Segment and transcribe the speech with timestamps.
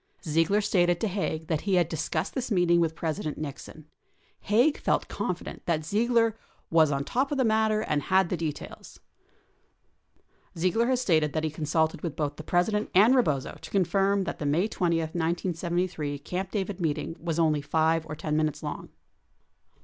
[0.25, 3.85] Ziegler stated to Haig that he had discussed this meeting with President Nixon.
[4.39, 6.35] Haig felt confident that Ziegler
[6.71, 8.99] "was on top of the matter and had the details."
[10.55, 13.69] 43 Ziegler has stated that he consulted with both the Presi dent and Rebozo to
[13.69, 14.97] confirm that the May 20.
[14.97, 18.89] 1973, Camp David meet ing was only 5 or 10 minutes long.